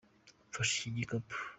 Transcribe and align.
Mfasha 0.49 0.71
iki 0.77 0.89
gikapu. 0.97 1.35